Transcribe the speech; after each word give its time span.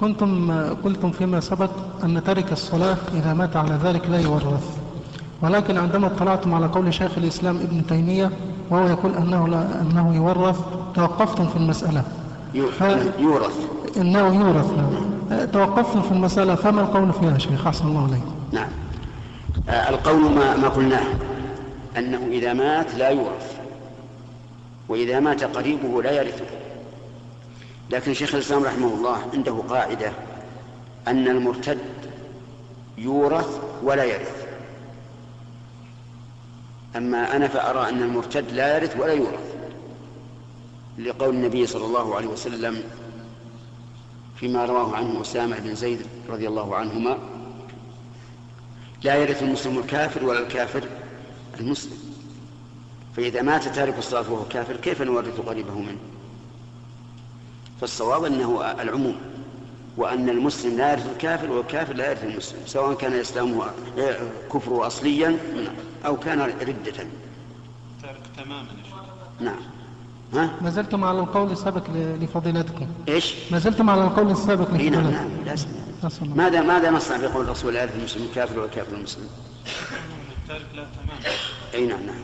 كنتم 0.00 0.52
قلتم 0.84 1.10
فيما 1.10 1.40
سبق 1.40 1.70
أن 2.04 2.24
ترك 2.24 2.52
الصلاة 2.52 2.96
إذا 3.14 3.34
مات 3.34 3.56
على 3.56 3.78
ذلك 3.84 4.10
لا 4.10 4.20
يورث. 4.20 4.78
ولكن 5.42 5.78
عندما 5.78 6.06
اطلعتم 6.06 6.54
على 6.54 6.66
قول 6.66 6.94
شيخ 6.94 7.18
الإسلام 7.18 7.56
ابن 7.56 7.86
تيمية 7.86 8.30
وهو 8.70 8.86
يقول 8.88 9.14
أنه, 9.14 9.48
لا 9.48 9.80
أنه 9.80 10.14
يورث 10.16 10.60
توقفتم 10.94 11.46
في 11.46 11.56
المسألة. 11.56 12.04
يورث 13.18 13.56
إنه 13.96 14.40
يورث. 14.40 14.70
نعم. 14.76 15.44
توقفتم 15.44 16.02
في 16.02 16.12
المسألة 16.12 16.54
فما 16.54 16.80
القول 16.80 17.12
فيها 17.12 17.38
شيخ؟ 17.38 17.66
أحسن 17.66 17.86
الله 17.86 18.02
عليكم 18.02 18.34
نعم. 18.52 18.68
آه، 19.68 19.90
القول 19.90 20.32
ما, 20.32 20.56
ما 20.56 20.68
قلناه 20.68 21.04
أنه 21.98 22.18
إذا 22.30 22.52
مات 22.52 22.94
لا 22.94 23.08
يورث 23.08 23.56
وإذا 24.88 25.20
مات 25.20 25.44
قريبه 25.44 26.02
لا 26.02 26.10
يرثه. 26.22 26.44
لكن 27.90 28.14
شيخ 28.14 28.34
الإسلام 28.34 28.64
رحمه 28.64 28.94
الله 28.94 29.30
عنده 29.32 29.62
قاعدة 29.68 30.12
أن 31.08 31.28
المرتد 31.28 31.78
يورث 32.98 33.60
ولا 33.82 34.04
يرث. 34.04 34.46
أما 36.96 37.36
أنا 37.36 37.48
فأرى 37.48 37.88
أن 37.88 38.02
المرتد 38.02 38.52
لا 38.52 38.76
يرث 38.76 38.96
ولا 39.00 39.12
يورث 39.12 39.56
لقول 40.98 41.34
النبي 41.34 41.66
صلى 41.66 41.84
الله 41.84 42.16
عليه 42.16 42.26
وسلم 42.26 42.82
فيما 44.36 44.64
رواه 44.64 44.96
عنه 44.96 45.20
أسامة 45.20 45.58
بن 45.58 45.74
زيد 45.74 46.00
رضي 46.28 46.48
الله 46.48 46.76
عنهما 46.76 47.18
لا 49.04 49.14
يرث 49.14 49.42
المسلم 49.42 49.78
الكافر 49.78 50.24
ولا 50.24 50.38
الكافر 50.38 50.84
المسلم. 51.60 51.98
فإذا 53.16 53.42
مات 53.42 53.68
تارك 53.68 53.98
الصلاة 53.98 54.32
وهو 54.32 54.44
كافر 54.44 54.76
كيف 54.76 55.02
نورث 55.02 55.40
قريبه 55.40 55.74
منه؟ 55.74 55.98
فالصواب 57.80 58.24
أنه 58.24 58.72
العموم 58.80 59.16
وأن 59.96 60.28
المسلم 60.28 60.76
لا 60.76 60.92
يرث 60.92 61.06
الكافر 61.12 61.50
والكافر 61.52 61.94
لا 61.94 62.10
يرث 62.10 62.24
المسلم 62.24 62.58
سواء 62.66 62.94
كان 62.94 63.12
إسلامه 63.12 63.64
كفره 64.52 64.86
أصليا 64.86 65.36
أو 66.06 66.16
كان 66.16 66.40
ردة. 66.40 67.06
تارك 68.02 68.20
تماما 68.36 68.66
نعم. 69.40 69.60
ها؟ 70.34 70.50
ما 70.62 70.70
زلتم 70.70 71.04
على 71.04 71.20
القول 71.20 71.52
السابق 71.52 71.82
لفضيلتكم. 72.20 72.86
إيش؟ 73.08 73.34
ما 73.50 73.58
زلتم 73.58 73.90
على 73.90 74.04
القول 74.04 74.30
السابق 74.30 74.70
نعم 74.70 74.76
لفضيلتكم. 74.76 75.10
نعم 75.10 75.28
لازم 75.46 75.68
ماذا 76.36 76.62
ماذا 76.62 76.90
نصنع 76.90 77.16
بقول 77.16 77.44
الرسول 77.44 77.74
لا 77.74 77.82
يرث 77.82 77.96
المسلم 77.96 78.22
الكافر 78.24 78.60
والكافر 78.60 78.96
المسلم؟ 78.96 79.28
التارك 80.42 80.66
لا 80.74 80.84
تماما 80.84 81.34
إي 81.74 81.86
نعم 81.86 82.06
نعم. 82.06 82.16